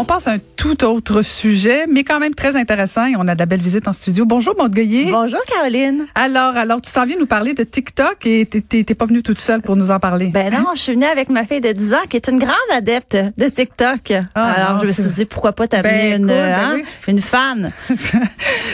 [0.00, 3.04] On passe à un tout autre sujet, mais quand même très intéressant.
[3.06, 4.24] Et on a de la belle visite en studio.
[4.26, 5.06] Bonjour, Maud Goyer.
[5.10, 6.06] Bonjour, Caroline.
[6.14, 9.60] Alors, alors, tu t'en viens nous parler de TikTok et t'es pas venue toute seule
[9.60, 10.26] pour nous en parler.
[10.28, 12.54] Ben non, je suis venue avec ma fille de 10 ans qui est une grande
[12.72, 14.12] adepte de TikTok.
[14.36, 16.84] Ah, Alors, non, je me suis dit, pourquoi pas t'amener Ben, une, ben hein, oui.
[17.08, 17.72] une fan?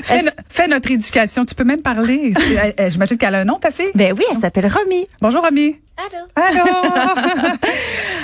[0.03, 1.47] fais, no- fais notre éducation.
[1.47, 2.35] Tu peux même parler.
[2.89, 3.91] J'imagine qu'elle a un nom, ta fille?
[3.95, 5.07] Ben oui, elle s'appelle Romy.
[5.23, 5.77] Bonjour, Romy.
[5.97, 6.27] Allô?
[6.37, 6.65] Allô.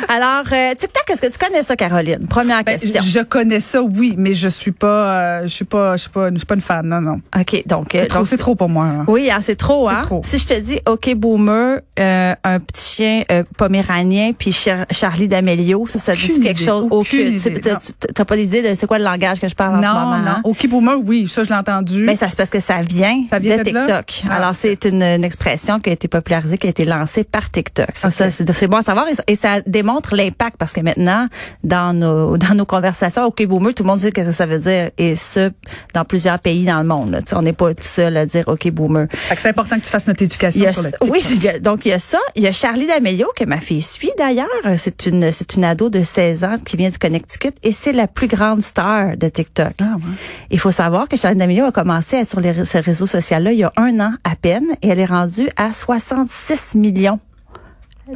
[0.09, 2.27] Alors, euh, TikTok, est-ce que tu connais ça, Caroline?
[2.29, 3.03] Première Ben, question.
[3.03, 6.31] je connais ça, oui, mais je suis pas, euh, je suis pas, je suis pas,
[6.33, 6.87] je suis pas une fan.
[6.87, 7.21] Non, non.
[7.39, 7.95] OK, donc...
[7.95, 8.85] euh, C'est trop, donc, c'est trop pour moi.
[8.85, 9.05] hein.
[9.09, 10.01] Oui, hein, c'est trop, hein?
[10.03, 10.21] trop.
[10.25, 15.29] Si je te dis, OK, Boomer, euh, un petit chien euh, poméranien, puis Char- Charlie
[15.29, 16.87] d'Amelio, ça, ça dit quelque idée, chose?
[16.91, 18.25] aucune t'as- non.
[18.25, 20.19] Pas d'idée de c'est quoi le langage que je parle en ce Non, moment?
[20.19, 20.27] non.
[20.29, 20.41] hein?
[20.45, 22.07] OK, boomer, oui, ça, je l'ai entendu.
[22.07, 23.63] Ben, ça c'est parce que ça vient, Ça vient de?
[23.65, 24.23] TikTok.
[24.31, 27.51] Ah, Alors c'est une, une expression qui a été popularisée, qui a été lancée par
[27.51, 27.91] TikTok.
[27.95, 31.27] Ça, c'est bon à savoir et ça démontre l'impact parce que maintenant
[31.65, 34.59] dans nos dans nos conversations, ok boomer, tout le monde sait qu'est-ce que ça veut
[34.59, 35.51] dire et ce
[35.95, 37.11] dans plusieurs pays dans le monde.
[37.11, 37.19] là.
[37.33, 39.07] On n'est pas seul à dire ok boomer.
[39.37, 41.91] C'est important que tu fasses notre éducation a, sur le oui, il a- donc il
[41.91, 42.19] y a ça.
[42.37, 44.47] Il y a Charlie D'Amelio que ma fille suit d'ailleurs.
[44.77, 48.07] C'est une c'est une ado de 16 ans qui vient du Connecticut et c'est la
[48.07, 49.73] plus grande star de TikTok.
[49.81, 50.03] Ah, ouais.
[50.51, 53.53] Il faut savoir que Charline D'Amelio a commencé à être sur les, ce réseau social-là
[53.53, 57.19] il y a un an à peine et elle est rendue à 66 millions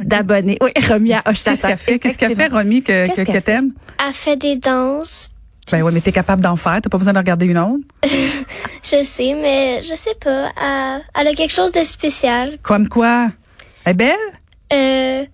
[0.03, 0.57] d'abonnés.
[0.61, 1.99] Oui, Romy à Qu'est-ce qu'elle fait?
[1.99, 3.71] Qu'est-ce qu'elle fait, Romy, que, Qu'est-ce que, t'aimes?
[4.05, 5.29] Elle fait des danses.
[5.71, 6.79] Ben oui, mais t'es capable d'en faire.
[6.81, 7.83] T'as pas besoin de regarder une autre?
[8.83, 10.51] Je sais, mais je sais pas.
[10.61, 12.57] Elle, elle a quelque chose de spécial.
[12.61, 13.31] Comme quoi?
[13.83, 14.15] Elle est belle?
[14.71, 15.27] Euh, Elle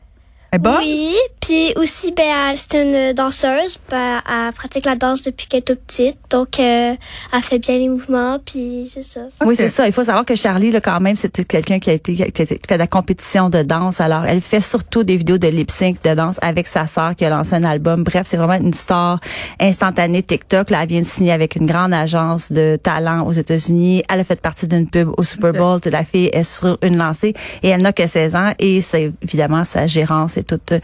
[0.54, 0.78] est bonne?
[0.80, 3.80] oui, puis aussi, ben, elle, c'est une danseuse.
[3.90, 6.18] Ben, elle pratique la danse depuis qu'elle est toute petite.
[6.30, 6.94] Donc, euh,
[7.34, 9.22] elle fait bien les mouvements, puis c'est ça.
[9.44, 9.88] Oui, c'est ça.
[9.88, 12.28] Il faut savoir que Charlie, là, quand même, c'était quelqu'un qui a été, qui a
[12.28, 14.00] été- fait de la compétition de danse.
[14.00, 17.26] Alors, elle fait surtout des vidéos de lip sync de danse avec sa sœur qui
[17.26, 18.04] a lancé un album.
[18.04, 19.20] Bref, c'est vraiment une star
[19.60, 20.70] instantanée TikTok.
[20.70, 24.04] Là, elle vient de signer avec une grande agence de talent aux États-Unis.
[24.10, 25.80] Elle a fait partie d'une pub au Super Bowl.
[25.86, 27.34] La fille est sur une lancée
[27.64, 30.80] et elle n'a que 16 ans et c'est évidemment sa gérance est toute euh,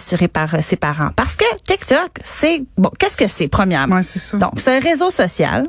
[0.00, 1.10] assurée par euh, ses parents.
[1.14, 2.90] Parce que TikTok, c'est bon.
[2.98, 3.96] Qu'est-ce que c'est premièrement?
[3.96, 4.38] Ouais, c'est ça.
[4.38, 5.66] Donc, c'est un réseau social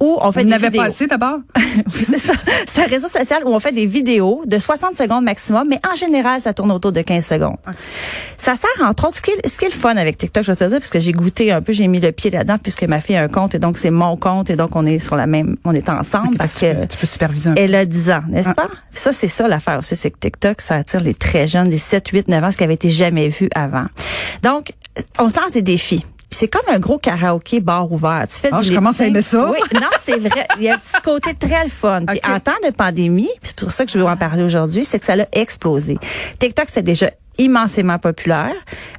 [0.00, 0.82] où on fait On des n'avait vidéos.
[0.82, 1.38] pas assez d'abord?
[1.92, 2.34] C'est ça.
[2.66, 5.96] C'est un réseau social où on fait des vidéos de 60 secondes maximum, mais en
[5.96, 7.56] général, ça tourne autour de 15 secondes.
[8.36, 10.52] Ça sert, entre autres, ce qui, est, ce qui est le fun avec TikTok, je
[10.52, 12.82] vais te dire, parce que j'ai goûté un peu, j'ai mis le pied là-dedans, puisque
[12.84, 15.16] ma fille a un compte, et donc c'est mon compte, et donc on est sur
[15.16, 17.86] la même, on est ensemble, parce tu, que peux, tu peux superviser un elle a
[17.86, 18.54] 10 ans, n'est-ce Ah.
[18.54, 18.68] pas?
[18.92, 22.08] Ça, c'est ça l'affaire aussi, c'est que TikTok, ça attire les très jeunes, les 7,
[22.08, 23.84] 8, 9 ans, ce qui avait été jamais vu avant.
[24.42, 24.72] Donc,
[25.18, 26.04] on se lance des défis.
[26.34, 28.26] C'est comme un gros karaoké bar ouvert.
[28.28, 29.48] Tu fais Ah, du je commence à aimer ça.
[29.50, 30.46] Oui, non, c'est vrai.
[30.58, 32.04] Il y a un petit côté très le fun.
[32.06, 32.30] Puis Ok.
[32.30, 34.98] en temps de pandémie, puis c'est pour ça que je veux en parler aujourd'hui, c'est
[34.98, 35.96] que ça a explosé.
[36.38, 38.54] TikTok, c'est déjà immensément populaire,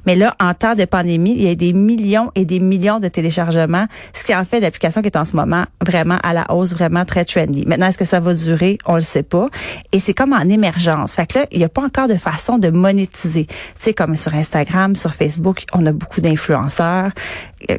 [0.06, 3.08] mais là, en temps de pandémie, il y a des millions et des millions de
[3.08, 6.72] téléchargements, ce qui en fait l'application qui est en ce moment vraiment à la hausse,
[6.72, 7.64] vraiment très trendy.
[7.66, 8.78] Maintenant, est-ce que ça va durer?
[8.86, 9.48] On le sait pas.
[9.92, 11.14] Et c'est comme en émergence.
[11.14, 13.46] Fait que là, il n'y a pas encore de façon de monétiser.
[13.74, 17.12] Sais, comme sur Instagram, sur Facebook, on a beaucoup d'influenceurs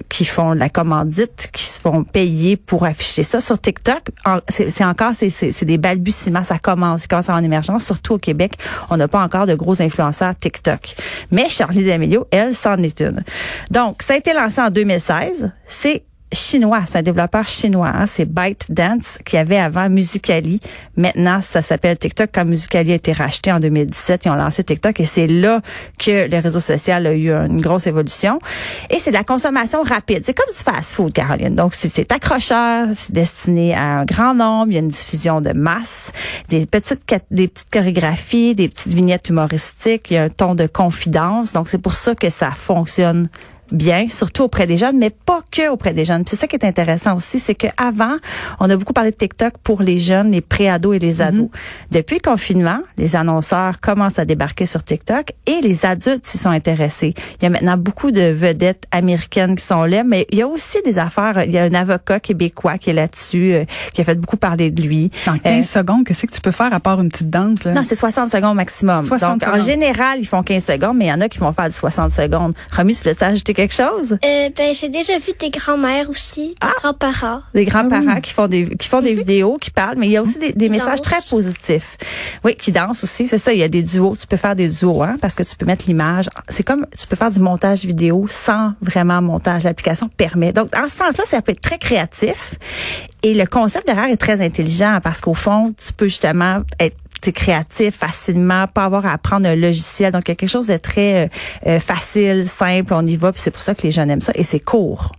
[0.09, 3.39] qui font de la commandite, qui se font payer pour afficher ça.
[3.39, 4.09] Sur TikTok,
[4.49, 7.85] c'est encore, c'est- des balbutiements, ça commence, ça commence en émergence.
[7.85, 8.53] Surtout au Québec,
[8.89, 10.95] on n'a pas encore de gros influenceurs TikTok.
[11.31, 13.23] Mais Charlie D'Amelio, elle, c'en est une.
[13.71, 15.51] Donc, ça a été lancé en 2016.
[15.67, 20.59] C'est chinois, c'est un développeur chinois, hein, c'est ByteDance qui avait avant Musicali.
[20.97, 22.29] Maintenant, ça s'appelle TikTok.
[22.33, 25.61] Quand Musicali a été racheté en 2017, ils ont lancé TikTok et c'est là
[25.97, 28.39] que le réseau social a eu une grosse évolution.
[28.89, 30.21] Et c'est de la consommation rapide.
[30.25, 31.55] C'est comme du fast-food, Caroline.
[31.55, 34.67] Donc, c'est- accrocheur, c'est destiné à un grand nombre.
[34.71, 36.11] Il y a une diffusion de masse,
[36.49, 37.01] des petites,
[37.31, 40.11] des petites chorégraphies, des petites vignettes humoristiques.
[40.11, 41.53] Il y a un ton de confidence.
[41.53, 43.27] Donc, c'est pour ça que ça fonctionne
[43.71, 46.23] bien, surtout auprès des jeunes, mais pas que auprès des jeunes.
[46.27, 48.15] C'est ça qui est intéressant aussi, c'est que avant,
[48.59, 51.49] on a beaucoup parlé de TikTok pour les jeunes, les pré-ados et les ados.
[51.91, 56.49] Depuis le confinement, les annonceurs commencent à débarquer sur TikTok et les adultes s'y sont
[56.49, 57.13] intéressés.
[57.39, 60.47] Il y a maintenant beaucoup de vedettes américaines qui sont là, mais il y a
[60.47, 61.43] aussi des affaires.
[61.45, 64.71] Il y a un avocat québécois qui est là-dessus, euh, qui a fait beaucoup parler
[64.71, 65.11] de lui.
[65.27, 67.63] En 15 secondes, qu'est-ce que tu peux faire à part une petite danse?
[67.63, 67.73] Là?
[67.73, 69.03] Non, c'est 60 secondes maximum.
[69.05, 69.65] 60 Donc, en secondes.
[69.65, 72.11] général, ils font 15 secondes, mais il y en a qui vont faire du 60
[72.11, 72.53] secondes.
[72.75, 74.17] Remis, veux ajouter quelque chose?
[74.23, 77.41] Euh, ben, j'ai déjà vu des grands-mères aussi, des grands-parents.
[77.55, 80.21] Des grands-parents qui font des qui font des vidéos, qui parlent, mais il y a
[80.21, 81.19] aussi des, des messages dansent.
[81.19, 81.97] très positifs.
[82.45, 83.25] Oui, qui dansent aussi.
[83.25, 84.15] C'est ça, il y a des duos.
[84.15, 86.29] Tu peux faire des duos, hein, parce que tu peux mettre l'image.
[86.49, 89.63] C'est comme tu peux faire du montage vidéo sans vraiment montage.
[89.63, 90.53] L'application permet.
[90.53, 92.55] Donc, en ce sens-là, ça peut être très créatif.
[93.23, 97.97] Et le concept derrière est très intelligent parce qu'au fond, tu peux justement être créatif
[97.97, 100.11] facilement, pas avoir à apprendre un logiciel.
[100.11, 101.27] Donc, il y a quelque chose de très euh,
[101.67, 104.31] euh, facile, simple, on y va, puis c'est pour ça que les jeunes aiment ça.
[104.35, 105.11] Et c'est court.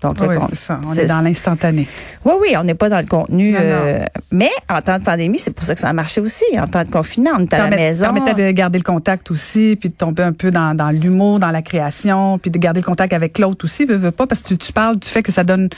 [0.00, 0.80] Donc, Oui, c'est ça.
[0.86, 1.86] On est dans l'instantané.
[2.24, 3.52] oui, oui, on n'est pas dans le contenu.
[3.52, 6.44] Non, euh, mais en temps de pandémie, c'est pour ça que ça a marché aussi.
[6.58, 8.04] En temps de confinement, on est à la maison.
[8.04, 11.50] permettait de garder le contact aussi, puis de tomber un peu dans, dans l'humour, dans
[11.50, 14.48] la création, puis de garder le contact avec l'autre aussi, veux, veux pas, parce que
[14.48, 15.68] tu, tu parles du fait que ça donne,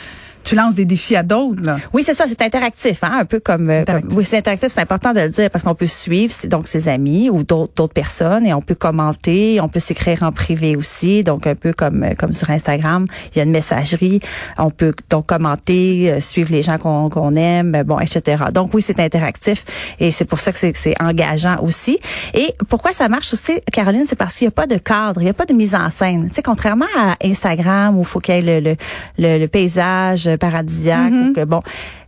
[0.45, 1.63] tu lances des défis à d'autres.
[1.63, 1.77] là.
[1.93, 4.09] Oui, c'est ça, c'est interactif, hein, un peu comme, euh, Interactif.
[4.11, 6.89] comme- oui, c'est interactif, c'est important de le dire parce qu'on peut suivre donc ses
[6.89, 11.25] amis ou d'autres d'autres personnes et on peut commenter, on peut s'écrire en privé aussi,
[11.25, 14.21] donc un peu comme euh, comme sur Instagram, il y a une messagerie,
[14.59, 18.45] on peut donc commenter, euh, suivre les gens qu'on qu'on aime, euh, bon, etc.
[18.53, 19.65] Donc oui, c'est interactif
[20.01, 21.99] et c'est pour ça que c'est c'est engageant aussi.
[22.35, 25.25] Et pourquoi ça marche aussi, Caroline, c'est parce qu'il n'y a pas de cadre, il
[25.25, 26.29] n'y a pas de mise en scène.
[26.29, 28.77] Tu sais, contrairement à Instagram où il faut qu'il y ait le, le,
[29.19, 31.63] le, le paysage paradisiaque ou que bon.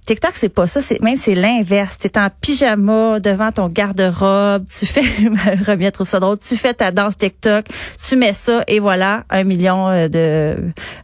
[0.07, 0.83] TikTok, c'est pas ça.
[0.83, 1.97] C'est même c'est l'inverse.
[1.97, 4.67] T'es en pyjama devant ton garde-robe.
[4.69, 5.01] Tu fais,
[5.67, 6.37] Remia trouve ça drôle.
[6.39, 7.65] Tu fais ta danse TikTok.
[8.07, 10.57] Tu mets ça et voilà un million euh, de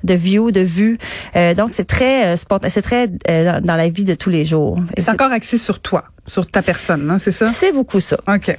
[0.05, 0.99] de views, de vues.
[1.35, 2.69] Euh, donc c'est très euh, spontané.
[2.69, 4.79] C'est très euh, dans, la vie de tous les jours.
[4.99, 7.47] C'est- encore axé sur toi, sur ta personne, hein, c'est ça?
[7.47, 8.19] C'est beaucoup ça.
[8.29, 8.55] OK.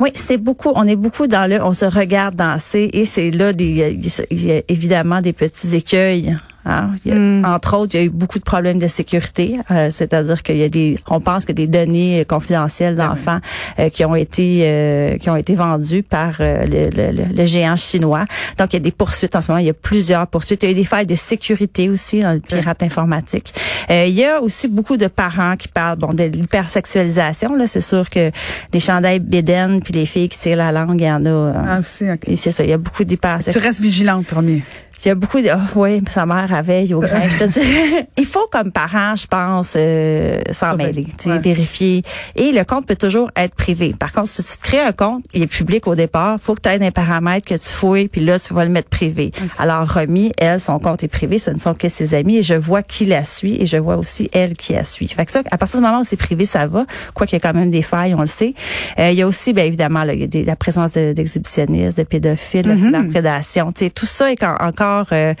[0.00, 0.72] Oui, c'est beaucoup.
[0.74, 1.62] On est beaucoup dans le.
[1.62, 3.96] On se regarde danser et c'est là des.
[4.30, 6.36] Il y a évidemment des petits écueils.
[6.64, 6.90] Hein?
[7.04, 7.14] Il y
[7.44, 10.56] a- Entre autres, il y a eu beaucoup de problèmes de sécurité, euh, c'est-à-dire qu'il
[10.56, 10.96] y a des.
[11.08, 13.40] On pense que des données euh, confidentielles d'enfants
[13.78, 17.76] euh, qui ont été euh, qui ont été vendues par euh, le, le- le- géant
[17.76, 18.24] chinois.
[18.58, 19.60] Donc il y a des poursuites en ce moment.
[19.60, 20.62] Il y a plusieurs poursuites.
[20.62, 23.52] Il y a eu des failles de sécurité aussi dans le pirate informatique.
[23.90, 27.54] Euh, il y a aussi beaucoup de parents qui parlent bon de l'hypersexualisation.
[27.54, 28.30] Là, c'est sûr que
[28.72, 31.52] des chandails bédaines puis les filles qui tirent la langue, il y en a.
[31.68, 32.20] Ah, aussi, OK.
[32.36, 33.68] c'est ça, il y a beaucoup Tu d'hypersexualisation.
[33.68, 34.62] restes vigilante, Romy.
[35.04, 38.08] Il y a beaucoup de oh, oui, sa mère avait au grain, je te dirais.
[38.16, 41.38] Il faut comme parent, je pense, euh, s'en mêler, ouais.
[41.38, 42.02] vérifier.
[42.36, 43.94] Et le compte peut toujours être privé.
[43.98, 46.62] Par contre, si tu te crées un compte, il est public au départ, faut que
[46.62, 49.32] tu aies des paramètres que tu fouilles, puis là tu vas le mettre privé.
[49.58, 52.54] Alors Romy, elle, son compte est privé, ce ne sont que ses amis et je
[52.54, 55.08] vois qui la suit et je vois aussi elle qui la suit.
[55.08, 56.84] Fait que ça, à partir du moment où c'est privé, ça va.
[57.14, 58.54] Quoi qu'il y ait quand même des failles, on le sait.
[58.98, 61.12] Euh, il y a aussi, bien évidemment, là, il y a des- la présence de-
[61.12, 63.72] d'exhibitionnistes, de, pédophiles, la cyberprédation.
[63.72, 65.06] Tu sais, tout ça est en- encore.
[65.12, 65.34] euh,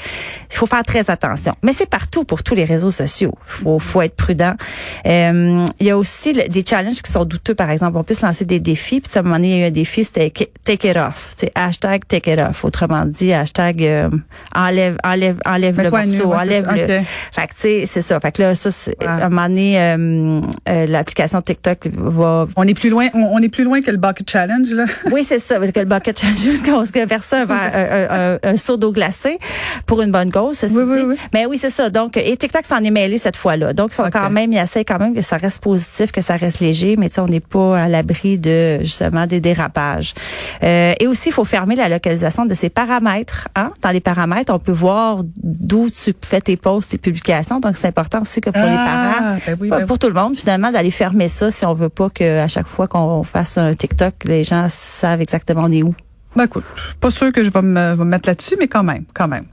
[0.50, 1.54] il faut faire très attention.
[1.62, 3.32] Mais c'est partout pour tous les réseaux sociaux.
[3.46, 4.54] Faut, faut être prudent.
[5.06, 7.54] Euh, il y a aussi le- des challenges qui sont douteux.
[7.54, 9.00] Par exemple, on peut se lancer des défis.
[9.00, 10.30] Puis à un moment donné, il y a eu un défi, c'était
[10.64, 11.32] take it off.
[11.36, 12.64] C'est hashtag take it off.
[12.64, 14.08] Autrement dit, hashtag euh,
[14.54, 16.86] enlève, enlève, enlève le nu, morceau, c'est enlève le.
[17.32, 18.20] Fait que tu sais, c'est ça.
[18.20, 19.06] Fait que là, ça, c'est, Ouais.
[19.06, 23.38] à un moment donné, euh, euh, l'application TikTok va On est plus loin, on, on
[23.40, 24.84] est plus loin que le bucket challenge, là.
[25.10, 28.56] oui, c'est ça, avec le bucket challenge, jusqu'à ce que verser un, un, un, un
[28.56, 29.33] seau d'eau glacée
[29.86, 31.04] pour une bonne cause, ceci Oui, oui, dit.
[31.04, 31.16] oui.
[31.32, 31.90] Mais oui, c'est ça.
[31.90, 33.72] Donc, et TikTok s'en est mêlé cette fois-là.
[33.72, 36.36] Donc, ils sont quand même, ils essayent quand même que ça reste positif, que ça
[36.36, 40.14] reste léger, mais tu sais, on n'est pas à l'abri de, justement, des dérapages.
[40.62, 43.48] Euh, et aussi, il faut fermer la localisation de ses paramètres.
[43.56, 43.72] Hein?
[43.82, 47.60] Dans les paramètres, on peut voir d'où tu fais tes posts, tes publications.
[47.60, 50.08] Donc, c'est important aussi que pour les Ah, parents, ben oui, pas ben pour tout
[50.08, 53.22] le monde, finalement, d'aller fermer ça si on veut pas que à chaque fois qu'on
[53.24, 55.94] fasse un TikTok, les gens savent exactement on est où.
[56.36, 56.64] Ben écoute,
[57.00, 59.44] pas sûr que je vais me, me mettre là-dessus, mais quand même, quand même.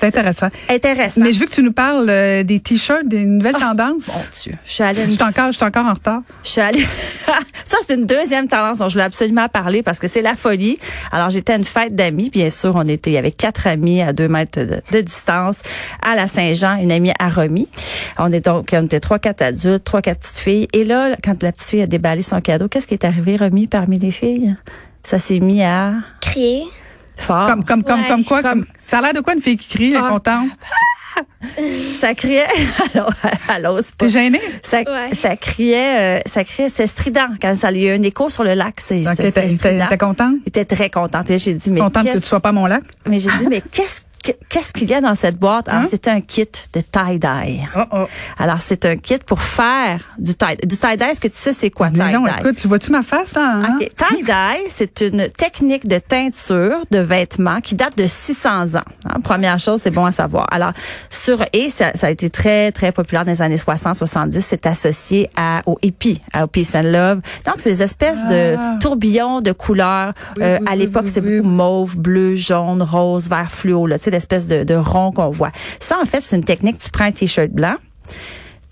[0.00, 0.48] C'est intéressant.
[0.68, 1.20] Intéressant.
[1.20, 4.08] Mais je veux que tu nous parles euh, des t-shirts, des nouvelles tendances.
[4.08, 4.52] Mon Dieu.
[4.64, 6.22] Je suis allée, Je suis encore, je suis encore en retard.
[6.44, 6.86] je suis allée.
[7.64, 10.78] ça, c'est une deuxième tendance dont je voulais absolument parler parce que c'est la folie.
[11.10, 12.72] Alors, j'étais à une fête d'amis, bien sûr.
[12.76, 15.60] On était, avait quatre amis à deux mètres de, de distance
[16.02, 17.68] à la Saint-Jean, une amie à Romy.
[18.18, 20.68] On est donc, on était trois, quatre adultes, trois, quatre petites filles.
[20.72, 23.66] Et là, quand la petite fille a déballé son cadeau, qu'est-ce qui est arrivé, Romy,
[23.66, 24.54] parmi les filles?
[25.08, 26.64] Ça s'est mis à Crier.
[27.16, 27.46] fort.
[27.46, 28.08] Comme, comme, comme, Ouais.
[28.08, 28.42] comme quoi?
[28.42, 30.08] Comme- Comme, ça a l'air de quoi une fille qui crie, elle est Ah.
[30.10, 30.48] contente?
[31.94, 32.44] Ça criait.
[32.94, 33.10] Alors,
[33.48, 34.40] alors, c'est pas- T'es gênée?
[34.62, 35.14] Ça, Ouais.
[35.14, 37.28] ça criait, euh, ça criait, c'est strident.
[37.40, 39.48] Quand ça, il y a eu un écho sur le lac, c'est, Donc, c'était t'es,
[39.48, 39.86] t'es, strident.
[39.88, 40.34] t'es contente?
[40.44, 41.28] J'étais très contente.
[41.30, 42.82] Et j'ai dit, mais Contente que tu sois pas mon lac?
[43.08, 44.02] mais j'ai dit, mais qu'est-ce,
[44.48, 45.68] qu'est-ce qu'il y a dans cette boîte?
[45.68, 45.86] Alors, Hein?
[45.90, 47.68] c'était un kit de tie-dye.
[47.76, 48.04] Oh, oh.
[48.38, 51.70] Alors, c'est un kit pour faire du tie Du tie-dye, est-ce que tu sais c'est
[51.70, 52.40] quoi Mais non, tie-dye?
[52.40, 53.54] écoute, tu vois-tu ma face, là?
[53.64, 53.78] hein?
[53.80, 53.88] OK.
[53.96, 58.82] Tie-dye, c'est une technique de teinture de vêtements qui date de 600 ans.
[59.04, 59.20] hein?
[59.22, 60.46] Première chose, c'est bon à savoir.
[60.50, 60.72] Alors,
[61.10, 64.40] sur et ça, ça a été très très populaire dans les années 60-70.
[64.40, 67.20] C'est associé à au hippie, à au peace and love.
[67.46, 68.28] Donc, c'est des espèces Ah.
[68.30, 70.12] de tourbillons de couleurs.
[70.36, 71.36] Oui, Euh, oui, à l'époque, oui, c'était oui.
[71.38, 73.86] beaucoup mauve, bleu, jaune, rose, vert fluo.
[73.86, 75.52] Là, sais, de, de rond qu'on voit.
[75.80, 76.78] Ça, en fait, c'est une technique.
[76.78, 77.76] Tu prends un t-shirt blanc,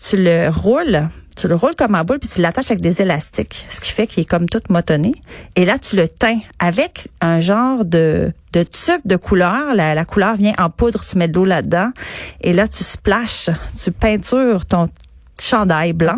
[0.03, 3.67] tu le roules tu le roules comme un boule puis tu l'attaches avec des élastiques,
[3.69, 5.13] ce qui fait qu'il est comme tout motonné.
[5.55, 9.75] Et là, tu le teins avec un genre de, de tube de couleur.
[9.75, 11.91] La, la couleur vient en poudre, tu mets de l'eau là-dedans.
[12.41, 14.89] Et là, tu splashes, tu peintures ton
[15.41, 16.17] chandail blanc.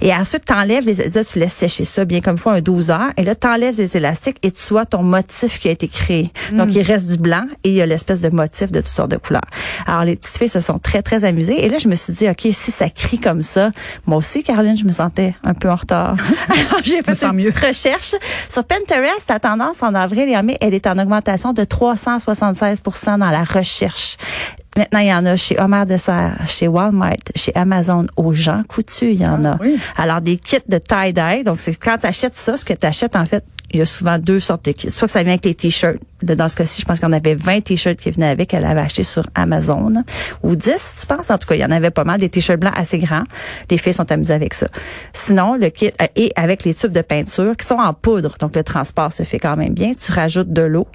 [0.00, 2.90] Et ensuite, t'enlèves les, là, tu laisses sécher ça bien comme il faut un 12
[2.90, 3.10] heures.
[3.16, 6.30] Et là, t'enlèves les élastiques et tu vois ton motif qui a été créé.
[6.52, 6.72] Donc, Mm.
[6.72, 9.16] il reste du blanc et il y a l'espèce de motif de toutes sortes de
[9.16, 9.40] couleurs.
[9.86, 11.64] Alors, les petites filles se sont très, très amusées.
[11.64, 13.70] Et là, je me suis dit, OK, si ça crie comme ça,
[14.06, 16.14] moi aussi, Caroline, je me sentais un peu en retard.
[16.48, 17.50] Alors, j'ai fait une mieux.
[17.50, 18.14] petite recherche.
[18.48, 23.18] Sur Pinterest, la tendance en avril et en mai, elle est en augmentation de 376%
[23.18, 24.16] dans la recherche.
[24.76, 29.14] Maintenant, il y en a chez Homer Dessert, chez Walmart, chez Amazon, aux gens coutus,
[29.14, 29.56] il y en a.
[29.60, 29.76] oui.
[29.96, 31.42] Alors, des kits de tie-dye.
[31.44, 33.86] Donc, c'est quand tu achètes ça, ce que tu achètes, en fait, il y a
[33.86, 34.90] souvent deux sortes de kits.
[34.90, 35.98] Soit que ça vient avec les t-shirts.
[36.22, 38.52] Dans ce cas-ci, je pense qu'on avait 20 t-shirts qui venaient avec.
[38.52, 39.92] Elle avait acheté sur Amazon.
[40.42, 41.30] Ou 10, tu penses?
[41.30, 42.20] En tout cas, il y en avait pas mal.
[42.20, 43.24] Des t-shirts blancs assez grands.
[43.70, 44.66] Les filles sont amusées avec ça.
[45.12, 48.34] Sinon, le kit euh, et avec les tubes de peinture qui sont en poudre.
[48.40, 49.92] Donc, le transport se fait quand même bien.
[49.98, 50.86] Tu rajoutes de l'eau.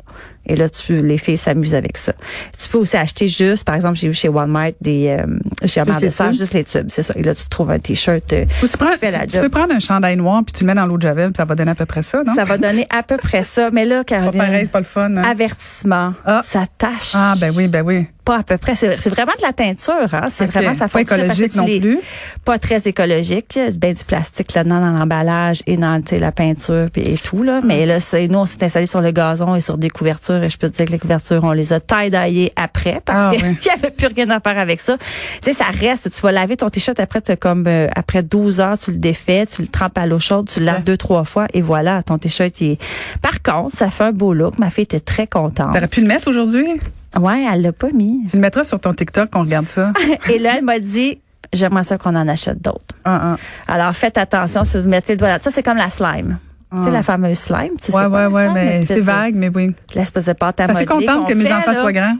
[0.48, 2.14] Et là, tu, les filles s'amusent avec ça.
[2.60, 5.26] Tu peux aussi acheter juste, par exemple, j'ai vu chez Walmart des, euh,
[5.68, 6.88] chez Amand les Dessert, juste les tubes.
[6.90, 7.14] C'est ça.
[7.16, 8.32] Et là, tu trouves un t-shirt.
[8.34, 10.76] euh, Ou tu, prends- la tu- peux prendre un chandail noir puis tu le mets
[10.76, 12.36] dans l'eau de javel, puis ça va donner à peu près ça, non?
[12.36, 13.70] Ça va donner à peu près ça.
[13.72, 14.40] Mais là, Pas Caroline.
[14.40, 15.16] pareil, c'est pas le fun.
[15.18, 15.24] hein?
[15.24, 16.14] Avertissement.
[16.26, 16.42] Ah.
[16.44, 17.12] Ça tâche.
[17.14, 18.06] Ah, ben oui, ben oui.
[18.26, 18.76] Pas à peu près.
[18.76, 20.14] C'est vraiment de la teinture.
[20.14, 20.28] Hein?
[20.30, 22.00] C'est vraiment ça Pas écologique non les- plus.
[22.44, 23.58] Pas très écologique.
[23.78, 27.62] Bien du plastique là-dedans dans l'emballage et dans la peinture et tout là.
[27.64, 30.50] Mais là, c'est nous on s'est installé sur le gazon et sur des couvertures et
[30.50, 33.44] je peux te dire que les couvertures on les a taille après parce Ah, qu'il
[33.46, 33.56] ouais.
[33.66, 34.98] y avait plus rien à faire avec ça.
[34.98, 35.06] Tu
[35.42, 36.12] sais, ça reste.
[36.12, 39.62] Tu vas laver ton t-shirt après comme euh, après 12 heures tu le défais, tu
[39.62, 40.82] le trempes à l'eau chaude, tu le laves Ouais.
[40.84, 42.80] deux trois fois et voilà ton t-shirt est.
[43.22, 44.58] Par contre, ça fait un beau look.
[44.58, 45.74] Ma fille était très contente.
[45.74, 46.66] T'aurais pu le mettre aujourd'hui?
[47.20, 48.26] Ouais, elle l'a pas mis.
[48.30, 49.94] Tu le mettras sur ton TikTok qu'on regarde ça.
[50.32, 51.20] Et là, elle m'a dit,
[51.54, 52.96] j'aimerais ça qu'on en achète d'autres.
[53.06, 53.74] Ah, ah.
[53.74, 55.40] Alors, faites attention si vous mettez le doigt là.
[55.42, 56.38] Ça, c'est comme la slime.
[56.76, 57.72] Tu sais, la fameuse slime.
[57.80, 59.72] Tu sais, Ouais, ouais, ouais, slime, mais c'est vague, mais oui.
[59.94, 61.80] L'espèce de pâte à Je suis assez modeler contente que mes enfants là.
[61.80, 62.18] soient grands.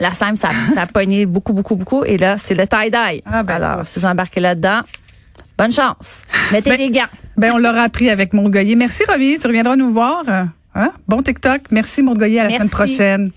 [0.00, 2.04] La slime, ça, ça a pogné beaucoup, beaucoup, beaucoup.
[2.04, 3.22] Et là, c'est le tie-dye.
[3.24, 4.80] Ah, ben, Alors, si vous embarquez là-dedans,
[5.56, 6.22] bonne chance.
[6.52, 7.06] Mettez Ben, des gants.
[7.36, 8.74] Ben, on l'aura appris avec Maud Goyer.
[8.74, 9.38] Merci, Romy.
[9.38, 10.24] Tu reviendras nous voir.
[10.74, 10.90] Hein?
[11.06, 11.62] Bon TikTok.
[11.70, 12.40] Merci, Maud Goyer.
[12.40, 12.58] À la Merci.
[12.58, 13.30] semaine prochaine.